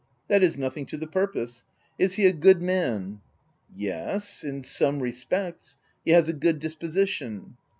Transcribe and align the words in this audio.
"That 0.29 0.41
is 0.41 0.57
nothing 0.57 0.87
to 0.87 0.97
the 0.97 1.05
purpose. 1.05 1.63
Is 1.99 2.15
he 2.15 2.25
a 2.25 2.33
good 2.33 2.59
man?" 2.59 3.21
"Yes— 3.87 4.43
in 4.43 4.63
some 4.63 4.99
respects. 4.99 5.77
He 6.03 6.09
has 6.09 6.27
a 6.27 6.33
good 6.33 6.57
disposition. 6.57 7.57